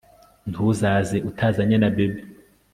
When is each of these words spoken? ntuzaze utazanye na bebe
ntuzaze 0.49 1.17
utazanye 1.29 1.75
na 1.79 1.89
bebe 1.95 2.21